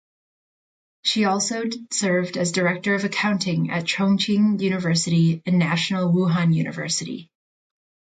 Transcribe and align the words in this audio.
She 1.03 1.25
also 1.25 1.61
served 1.91 2.35
as 2.35 2.51
Director 2.51 2.95
of 2.95 3.03
Accounting 3.03 3.69
at 3.69 3.83
Chongqing 3.83 4.59
University 4.59 5.43
and 5.45 5.59
National 5.59 6.11
Wuhan 6.11 6.55
University. 6.55 7.29